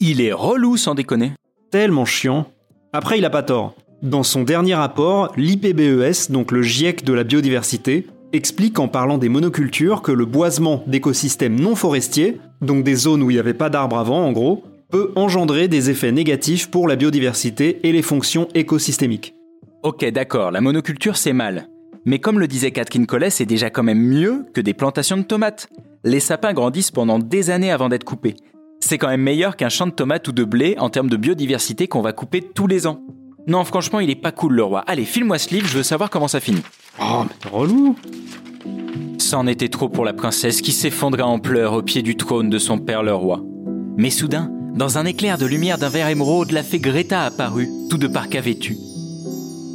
Il 0.00 0.20
est 0.20 0.32
relou 0.32 0.76
sans 0.76 0.94
déconner. 0.94 1.32
Tellement 1.70 2.04
chiant. 2.04 2.46
Après, 2.92 3.18
il 3.18 3.24
a 3.24 3.30
pas 3.30 3.42
tort. 3.42 3.74
Dans 4.02 4.22
son 4.22 4.42
dernier 4.42 4.74
rapport, 4.74 5.32
l'IPBES, 5.36 6.30
donc 6.30 6.52
le 6.52 6.62
GIEC 6.62 7.04
de 7.04 7.12
la 7.12 7.24
biodiversité, 7.24 8.06
explique 8.32 8.78
en 8.78 8.88
parlant 8.88 9.18
des 9.18 9.28
monocultures 9.28 10.02
que 10.02 10.12
le 10.12 10.26
boisement 10.26 10.84
d'écosystèmes 10.86 11.58
non 11.58 11.74
forestiers, 11.74 12.38
donc 12.60 12.84
des 12.84 12.94
zones 12.94 13.22
où 13.22 13.30
il 13.30 13.34
n'y 13.34 13.40
avait 13.40 13.54
pas 13.54 13.70
d'arbres 13.70 13.98
avant 13.98 14.24
en 14.24 14.32
gros, 14.32 14.64
peut 14.90 15.12
engendrer 15.16 15.68
des 15.68 15.90
effets 15.90 16.12
négatifs 16.12 16.70
pour 16.70 16.86
la 16.86 16.96
biodiversité 16.96 17.80
et 17.82 17.92
les 17.92 18.02
fonctions 18.02 18.48
écosystémiques. 18.54 19.35
Ok, 19.86 20.04
d'accord, 20.06 20.50
la 20.50 20.60
monoculture 20.60 21.16
c'est 21.16 21.32
mal. 21.32 21.68
Mais 22.04 22.18
comme 22.18 22.40
le 22.40 22.48
disait 22.48 22.72
Catherine 22.72 23.06
Collet, 23.06 23.30
c'est 23.30 23.46
déjà 23.46 23.70
quand 23.70 23.84
même 23.84 24.00
mieux 24.02 24.44
que 24.52 24.60
des 24.60 24.74
plantations 24.74 25.16
de 25.16 25.22
tomates. 25.22 25.68
Les 26.02 26.18
sapins 26.18 26.54
grandissent 26.54 26.90
pendant 26.90 27.20
des 27.20 27.50
années 27.50 27.70
avant 27.70 27.88
d'être 27.88 28.02
coupés. 28.02 28.34
C'est 28.80 28.98
quand 28.98 29.06
même 29.06 29.22
meilleur 29.22 29.54
qu'un 29.54 29.68
champ 29.68 29.86
de 29.86 29.92
tomates 29.92 30.26
ou 30.26 30.32
de 30.32 30.42
blé 30.42 30.74
en 30.80 30.90
termes 30.90 31.08
de 31.08 31.16
biodiversité 31.16 31.86
qu'on 31.86 32.00
va 32.00 32.12
couper 32.12 32.42
tous 32.42 32.66
les 32.66 32.88
ans. 32.88 32.98
Non, 33.46 33.62
franchement, 33.62 34.00
il 34.00 34.10
est 34.10 34.20
pas 34.20 34.32
cool 34.32 34.54
le 34.54 34.64
roi. 34.64 34.80
Allez, 34.88 35.04
file-moi 35.04 35.38
ce 35.38 35.54
livre, 35.54 35.68
je 35.68 35.76
veux 35.76 35.84
savoir 35.84 36.10
comment 36.10 36.26
ça 36.26 36.40
finit. 36.40 36.64
Oh, 37.00 37.22
mais 37.22 37.48
relou 37.48 37.94
C'en 39.20 39.46
était 39.46 39.68
trop 39.68 39.88
pour 39.88 40.04
la 40.04 40.14
princesse 40.14 40.62
qui 40.62 40.72
s'effondra 40.72 41.24
en 41.24 41.38
pleurs 41.38 41.74
au 41.74 41.82
pied 41.82 42.02
du 42.02 42.16
trône 42.16 42.50
de 42.50 42.58
son 42.58 42.78
père 42.78 43.04
le 43.04 43.14
roi. 43.14 43.40
Mais 43.96 44.10
soudain, 44.10 44.50
dans 44.74 44.98
un 44.98 45.06
éclair 45.06 45.38
de 45.38 45.46
lumière 45.46 45.78
d'un 45.78 45.90
verre 45.90 46.08
émeraude, 46.08 46.50
la 46.50 46.64
fée 46.64 46.80
Greta 46.80 47.22
apparut, 47.22 47.68
tout 47.88 47.98
de 47.98 48.08
parka 48.08 48.40
vêtue. 48.40 48.76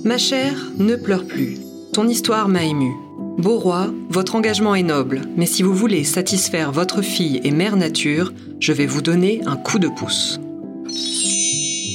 Ma 0.03 0.17
chère, 0.17 0.55
ne 0.77 0.96
pleure 0.96 1.25
plus. 1.25 1.58
Ton 1.93 2.08
histoire 2.08 2.48
m'a 2.48 2.63
ému. 2.63 2.91
Beau 3.38 3.60
roi, 3.60 3.88
votre 4.10 4.36
engagement 4.36 4.74
est 4.74 4.84
noble, 4.84 5.22
mais 5.36 5.46
si 5.46 5.62
vous 5.62 5.74
voulez 5.74 6.03
satisfaire 6.03 6.72
votre 6.72 7.01
fille 7.01 7.39
et 7.43 7.51
mère 7.51 7.75
nature, 7.75 8.34
je 8.60 8.74
vais 8.74 8.88
vous 8.88 9.01
donner 9.01 9.41
un 9.46 9.55
coup 9.55 9.77
de 9.77 9.88
pouce. 9.88 10.39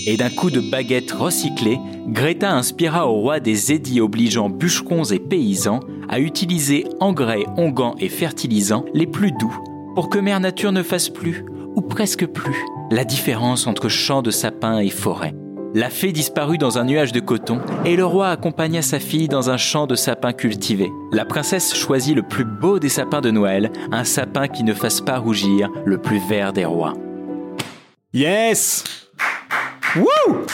Et 0.07 0.17
d'un 0.17 0.31
coup 0.31 0.51
de 0.51 0.61
baguette 0.61 1.11
recyclée, 1.11 1.79
Greta 2.07 2.53
inspira 2.53 3.09
au 3.09 3.15
roi 3.15 3.41
des 3.41 3.73
édits 3.73 4.01
obligeant 4.01 4.51
bûcherons 4.51 5.05
et 5.05 5.19
paysans 5.19 5.81
à 6.09 6.21
utiliser 6.21 6.85
engrais, 7.01 7.45
onguents 7.57 7.97
et 7.99 8.09
fertilisants 8.09 8.85
les 8.95 9.07
plus 9.07 9.33
doux 9.33 9.59
pour 9.97 10.11
que 10.11 10.19
Mère 10.19 10.41
Nature 10.41 10.73
ne 10.73 10.83
fasse 10.83 11.09
plus, 11.09 11.45
ou 11.75 11.81
presque 11.81 12.27
plus, 12.27 12.63
la 12.91 13.05
différence 13.05 13.67
entre 13.67 13.89
champs 13.89 14.23
de 14.23 14.31
sapins 14.31 14.79
et 14.79 14.91
forêts. 14.91 15.35
La 15.77 15.91
fée 15.91 16.11
disparut 16.11 16.57
dans 16.57 16.79
un 16.79 16.85
nuage 16.85 17.13
de 17.13 17.21
coton 17.21 17.61
et 17.85 17.97
le 17.97 18.07
roi 18.07 18.31
accompagna 18.31 18.81
sa 18.81 18.99
fille 18.99 19.29
dans 19.29 19.51
un 19.51 19.59
champ 19.59 19.87
de 19.87 19.95
sapins 19.95 20.33
cultivés. 20.33 20.91
La 21.13 21.27
princesse 21.27 21.75
choisit 21.75 22.17
le 22.17 22.23
plus 22.23 22.47
beau 22.47 22.79
des 22.79 22.89
sapins 22.89 23.21
de 23.21 23.31
Noël, 23.31 23.71
un 23.93 24.05
sapin 24.05 24.49
qui 24.49 24.65
ne 24.65 24.73
fasse 24.73 25.03
pas 25.03 25.19
rougir 25.19 25.69
le 25.85 25.99
plus 25.99 26.19
vert 26.31 26.55
des 26.55 26.65
rois. 26.65 26.95
Yes 28.15 28.85
Wouh 29.97 30.47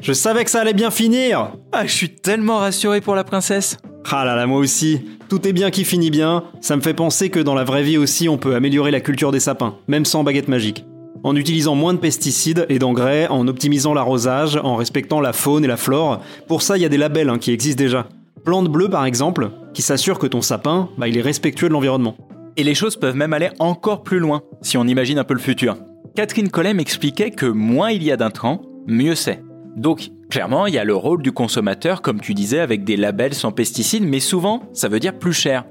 Je 0.00 0.14
savais 0.14 0.42
que 0.42 0.50
ça 0.50 0.62
allait 0.62 0.72
bien 0.72 0.90
finir 0.90 1.52
Ah, 1.72 1.86
je 1.86 1.92
suis 1.92 2.08
tellement 2.08 2.56
rassuré 2.56 3.02
pour 3.02 3.14
la 3.14 3.24
princesse 3.24 3.76
Ah 4.10 4.24
là 4.24 4.36
là, 4.36 4.46
moi 4.46 4.58
aussi. 4.58 5.04
Tout 5.28 5.46
est 5.46 5.52
bien 5.52 5.70
qui 5.70 5.84
finit 5.84 6.10
bien. 6.10 6.44
Ça 6.62 6.76
me 6.76 6.80
fait 6.80 6.94
penser 6.94 7.28
que 7.28 7.40
dans 7.40 7.54
la 7.54 7.64
vraie 7.64 7.82
vie 7.82 7.98
aussi, 7.98 8.26
on 8.26 8.38
peut 8.38 8.54
améliorer 8.54 8.90
la 8.90 9.02
culture 9.02 9.32
des 9.32 9.40
sapins, 9.40 9.76
même 9.86 10.06
sans 10.06 10.24
baguette 10.24 10.48
magique. 10.48 10.86
En 11.24 11.36
utilisant 11.36 11.76
moins 11.76 11.94
de 11.94 11.98
pesticides 11.98 12.66
et 12.68 12.78
d'engrais, 12.78 13.28
en 13.28 13.46
optimisant 13.46 13.94
l'arrosage, 13.94 14.58
en 14.62 14.74
respectant 14.74 15.20
la 15.20 15.32
faune 15.32 15.64
et 15.64 15.68
la 15.68 15.76
flore. 15.76 16.20
Pour 16.48 16.62
ça, 16.62 16.76
il 16.76 16.82
y 16.82 16.84
a 16.84 16.88
des 16.88 16.96
labels 16.96 17.28
hein, 17.28 17.38
qui 17.38 17.52
existent 17.52 17.82
déjà. 17.82 18.08
Plante 18.44 18.68
bleue, 18.68 18.88
par 18.88 19.04
exemple, 19.04 19.50
qui 19.72 19.82
s'assure 19.82 20.18
que 20.18 20.26
ton 20.26 20.42
sapin, 20.42 20.88
bah, 20.98 21.06
il 21.06 21.16
est 21.16 21.22
respectueux 21.22 21.68
de 21.68 21.72
l'environnement. 21.72 22.16
Et 22.56 22.64
les 22.64 22.74
choses 22.74 22.96
peuvent 22.96 23.14
même 23.14 23.32
aller 23.32 23.50
encore 23.60 24.02
plus 24.02 24.18
loin, 24.18 24.42
si 24.62 24.76
on 24.76 24.84
imagine 24.84 25.18
un 25.18 25.24
peu 25.24 25.34
le 25.34 25.40
futur. 25.40 25.76
Catherine 26.16 26.50
Collet 26.50 26.74
m'expliquait 26.74 27.30
que 27.30 27.46
moins 27.46 27.90
il 27.90 28.02
y 28.02 28.10
a 28.10 28.16
d'intrants, 28.16 28.60
mieux 28.88 29.14
c'est. 29.14 29.42
Donc, 29.76 30.10
clairement, 30.28 30.66
il 30.66 30.74
y 30.74 30.78
a 30.78 30.84
le 30.84 30.94
rôle 30.94 31.22
du 31.22 31.30
consommateur, 31.30 32.02
comme 32.02 32.20
tu 32.20 32.34
disais, 32.34 32.58
avec 32.58 32.84
des 32.84 32.96
labels 32.96 33.34
sans 33.34 33.52
pesticides, 33.52 34.04
mais 34.04 34.20
souvent, 34.20 34.64
ça 34.72 34.88
veut 34.88 35.00
dire 35.00 35.18
plus 35.18 35.32
cher. 35.32 35.64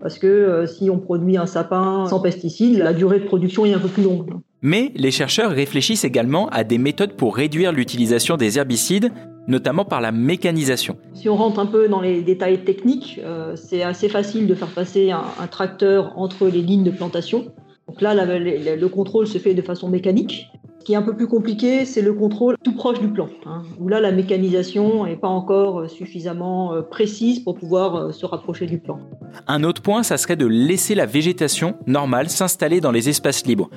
Parce 0.00 0.18
que 0.18 0.26
euh, 0.26 0.66
si 0.66 0.90
on 0.90 0.98
produit 0.98 1.36
un 1.36 1.46
sapin 1.46 2.06
sans 2.06 2.20
pesticides, 2.20 2.78
la 2.78 2.92
durée 2.92 3.20
de 3.20 3.24
production 3.24 3.66
est 3.66 3.72
un 3.72 3.80
peu 3.80 3.88
plus 3.88 4.04
longue. 4.04 4.26
Mais 4.60 4.90
les 4.96 5.12
chercheurs 5.12 5.52
réfléchissent 5.52 6.04
également 6.04 6.48
à 6.48 6.64
des 6.64 6.78
méthodes 6.78 7.12
pour 7.12 7.36
réduire 7.36 7.70
l'utilisation 7.70 8.36
des 8.36 8.58
herbicides, 8.58 9.12
notamment 9.46 9.84
par 9.84 10.00
la 10.00 10.10
mécanisation. 10.10 10.96
Si 11.14 11.28
on 11.28 11.36
rentre 11.36 11.60
un 11.60 11.66
peu 11.66 11.88
dans 11.88 12.00
les 12.00 12.22
détails 12.22 12.64
techniques, 12.64 13.20
euh, 13.22 13.54
c'est 13.54 13.82
assez 13.82 14.08
facile 14.08 14.48
de 14.48 14.54
faire 14.54 14.68
passer 14.68 15.12
un, 15.12 15.22
un, 15.40 15.46
tracteur 15.46 16.12
entre 16.16 16.48
les 16.48 16.60
lignes 16.60 16.82
de 16.82 16.90
plantation. 16.90 17.46
Donc 17.86 18.00
là, 18.00 18.14
la, 18.14 18.26
la, 18.26 18.76
le 18.76 18.88
contrôle 18.88 19.28
se 19.28 19.38
fait 19.38 19.54
de 19.54 19.62
façon 19.62 19.88
mécanique. 19.88 20.48
Ce 20.80 20.84
qui 20.84 20.92
est 20.92 20.96
un 20.96 21.02
peu 21.02 21.14
plus 21.14 21.28
compliqué, 21.28 21.84
c'est 21.84 22.02
le 22.02 22.12
contrôle 22.12 22.56
tout 22.64 22.74
proche 22.74 22.98
du 22.98 23.08
plan, 23.08 23.28
hein, 23.46 23.62
où 23.78 23.88
là, 23.88 24.00
la 24.00 24.10
mécanisation 24.10 25.04
n'est 25.04 25.16
pas 25.16 25.28
encore 25.28 25.88
suffisamment 25.88 26.74
euh, 26.74 26.82
précise 26.82 27.40
pour 27.40 27.54
pouvoir 27.54 27.96
euh, 27.96 28.12
se 28.12 28.26
rapprocher 28.26 28.66
du 28.66 28.78
plan. 28.78 28.98
Un 29.46 29.62
autre 29.62 29.82
point, 29.82 30.02
ça 30.02 30.16
serait 30.16 30.36
de 30.36 30.46
laisser 30.46 30.94
la 30.94 31.06
végétation 31.06 31.76
normale 31.86 32.28
s'installer 32.28 32.80
dans 32.80 32.90
les 32.90 33.08
espaces 33.08 33.46
libres. 33.46 33.70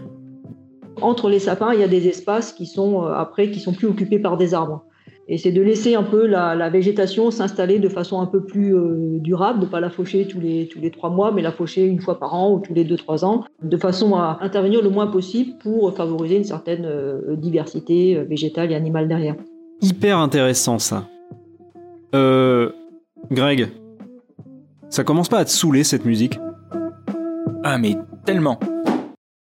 Entre 1.01 1.29
les 1.29 1.39
sapins, 1.39 1.73
il 1.73 1.79
y 1.79 1.83
a 1.83 1.87
des 1.87 2.07
espaces 2.07 2.53
qui 2.53 2.65
sont 2.65 3.03
euh, 3.03 3.13
après 3.13 3.51
qui 3.51 3.59
sont 3.59 3.73
plus 3.73 3.87
occupés 3.87 4.19
par 4.19 4.37
des 4.37 4.53
arbres. 4.53 4.83
Et 5.27 5.37
c'est 5.37 5.51
de 5.51 5.61
laisser 5.61 5.95
un 5.95 6.03
peu 6.03 6.25
la, 6.25 6.55
la 6.55 6.69
végétation 6.69 7.31
s'installer 7.31 7.79
de 7.79 7.87
façon 7.87 8.19
un 8.19 8.25
peu 8.25 8.43
plus 8.43 8.75
euh, 8.75 9.17
durable, 9.19 9.61
de 9.61 9.65
pas 9.65 9.79
la 9.79 9.89
faucher 9.89 10.25
tous 10.25 10.41
les 10.41 10.67
tous 10.67 10.79
les 10.79 10.91
trois 10.91 11.09
mois, 11.09 11.31
mais 11.31 11.41
la 11.41 11.51
faucher 11.51 11.85
une 11.85 12.01
fois 12.01 12.19
par 12.19 12.33
an 12.33 12.53
ou 12.53 12.59
tous 12.59 12.73
les 12.73 12.83
deux 12.83 12.97
trois 12.97 13.23
ans, 13.23 13.45
de 13.61 13.77
façon 13.77 14.15
à 14.15 14.39
intervenir 14.41 14.81
le 14.81 14.89
moins 14.89 15.07
possible 15.07 15.51
pour 15.59 15.95
favoriser 15.95 16.37
une 16.37 16.43
certaine 16.43 16.85
euh, 16.85 17.35
diversité 17.37 18.17
euh, 18.17 18.23
végétale 18.23 18.71
et 18.71 18.75
animale 18.75 19.07
derrière. 19.07 19.35
Hyper 19.81 20.17
intéressant 20.17 20.79
ça. 20.79 21.07
Euh, 22.13 22.71
Greg, 23.31 23.69
ça 24.89 25.03
commence 25.03 25.29
pas 25.29 25.37
à 25.37 25.45
te 25.45 25.51
saouler 25.51 25.83
cette 25.83 26.03
musique? 26.03 26.39
Ah 27.63 27.77
mais 27.77 27.95
tellement. 28.25 28.59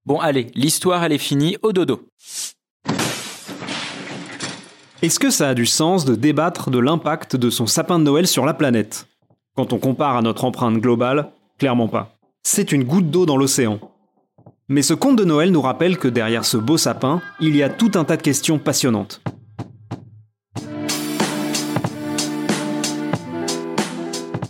Bon 0.07 0.21
allez, 0.21 0.47
l'histoire 0.55 1.03
elle 1.03 1.11
est 1.11 1.17
finie, 1.17 1.57
au 1.63 1.73
dodo. 1.73 2.07
Est-ce 5.01 5.19
que 5.19 5.29
ça 5.29 5.49
a 5.49 5.53
du 5.53 5.65
sens 5.65 6.05
de 6.05 6.15
débattre 6.15 6.69
de 6.69 6.79
l'impact 6.79 7.35
de 7.35 7.49
son 7.49 7.67
sapin 7.67 7.99
de 7.99 8.05
Noël 8.05 8.25
sur 8.25 8.45
la 8.45 8.53
planète? 8.53 9.05
Quand 9.57 9.73
on 9.73 9.79
compare 9.79 10.15
à 10.15 10.21
notre 10.21 10.45
empreinte 10.45 10.77
globale, 10.77 11.33
clairement 11.59 11.89
pas. 11.89 12.17
C'est 12.41 12.71
une 12.71 12.85
goutte 12.85 13.11
d'eau 13.11 13.25
dans 13.25 13.35
l'océan. 13.35 13.81
Mais 14.69 14.81
ce 14.81 14.93
conte 14.93 15.17
de 15.17 15.25
Noël 15.25 15.51
nous 15.51 15.59
rappelle 15.59 15.97
que 15.97 16.07
derrière 16.07 16.45
ce 16.45 16.55
beau 16.55 16.77
sapin, 16.77 17.21
il 17.41 17.57
y 17.57 17.61
a 17.61 17.67
tout 17.67 17.91
un 17.95 18.05
tas 18.05 18.15
de 18.15 18.21
questions 18.21 18.59
passionnantes. 18.59 19.21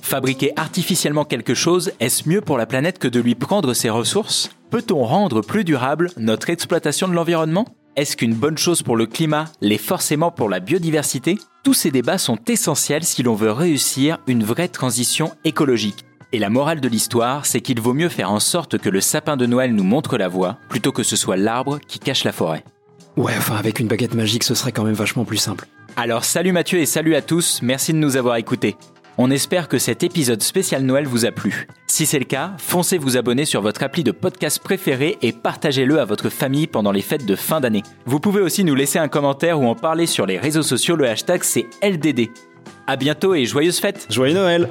Fabriquer 0.03 0.51
artificiellement 0.55 1.25
quelque 1.25 1.55
chose, 1.55 1.93
est-ce 1.99 2.29
mieux 2.29 2.41
pour 2.41 2.59
la 2.59 2.67
planète 2.67 2.99
que 2.99 3.07
de 3.07 3.19
lui 3.19 3.33
prendre 3.33 3.73
ses 3.73 3.89
ressources? 3.89 4.51
Peut-on 4.69 5.05
rendre 5.05 5.39
plus 5.39 5.63
durable 5.63 6.11
notre 6.17 6.49
exploitation 6.49 7.07
de 7.07 7.13
l'environnement? 7.13 7.65
Est-ce 7.95 8.17
qu'une 8.17 8.33
bonne 8.33 8.57
chose 8.57 8.83
pour 8.83 8.97
le 8.97 9.05
climat 9.05 9.45
l'est 9.61 9.77
forcément 9.77 10.29
pour 10.29 10.49
la 10.49 10.59
biodiversité? 10.59 11.37
Tous 11.63 11.73
ces 11.73 11.89
débats 11.89 12.17
sont 12.17 12.37
essentiels 12.49 13.05
si 13.05 13.23
l'on 13.23 13.33
veut 13.33 13.53
réussir 13.53 14.17
une 14.27 14.43
vraie 14.43 14.67
transition 14.67 15.31
écologique. 15.45 16.03
Et 16.33 16.39
la 16.39 16.49
morale 16.49 16.81
de 16.81 16.89
l'histoire, 16.89 17.45
c'est 17.45 17.61
qu'il 17.61 17.79
vaut 17.79 17.93
mieux 17.93 18.09
faire 18.09 18.29
en 18.29 18.41
sorte 18.41 18.77
que 18.77 18.89
le 18.89 18.99
sapin 18.99 19.37
de 19.37 19.45
Noël 19.45 19.73
nous 19.73 19.85
montre 19.85 20.17
la 20.17 20.27
voie, 20.27 20.57
plutôt 20.67 20.91
que 20.91 21.03
ce 21.03 21.15
soit 21.15 21.37
l'arbre 21.37 21.79
qui 21.87 21.99
cache 21.99 22.25
la 22.25 22.33
forêt. 22.33 22.65
Ouais, 23.15 23.35
enfin 23.37 23.55
avec 23.55 23.79
une 23.79 23.87
baguette 23.87 24.15
magique, 24.15 24.43
ce 24.43 24.53
serait 24.53 24.73
quand 24.73 24.83
même 24.83 24.93
vachement 24.95 25.23
plus 25.23 25.37
simple. 25.37 25.65
Alors 25.95 26.25
salut 26.25 26.51
Mathieu 26.51 26.79
et 26.79 26.85
salut 26.85 27.15
à 27.15 27.21
tous, 27.21 27.61
merci 27.61 27.93
de 27.93 27.99
nous 27.99 28.17
avoir 28.17 28.35
écoutés. 28.35 28.75
On 29.19 29.31
espère 29.31 29.67
que 29.67 29.79
cet 29.79 30.03
épisode 30.03 30.43
spécial 30.43 30.83
Noël 30.83 31.07
vous 31.07 31.25
a 31.25 31.31
plu. 31.31 31.67
Si 31.87 32.05
c'est 32.05 32.19
le 32.19 32.25
cas, 32.25 32.51
foncez 32.59 32.99
vous 32.99 33.17
abonner 33.17 33.45
sur 33.45 33.63
votre 33.63 33.81
appli 33.81 34.03
de 34.03 34.11
podcast 34.11 34.59
préféré 34.59 35.17
et 35.23 35.31
partagez-le 35.31 35.99
à 35.99 36.05
votre 36.05 36.29
famille 36.29 36.67
pendant 36.67 36.91
les 36.91 37.01
fêtes 37.01 37.25
de 37.25 37.35
fin 37.35 37.59
d'année. 37.59 37.81
Vous 38.05 38.19
pouvez 38.19 38.41
aussi 38.41 38.63
nous 38.63 38.75
laisser 38.75 38.99
un 38.99 39.07
commentaire 39.07 39.59
ou 39.59 39.65
en 39.65 39.73
parler 39.73 40.05
sur 40.05 40.27
les 40.27 40.37
réseaux 40.37 40.61
sociaux, 40.61 40.95
le 40.95 41.07
hashtag 41.09 41.41
c'est 41.41 41.65
LDD. 41.81 42.29
À 42.85 42.95
bientôt 42.95 43.33
et 43.33 43.45
joyeuses 43.45 43.79
fêtes 43.79 44.05
Joyeux 44.11 44.35
Noël 44.35 44.69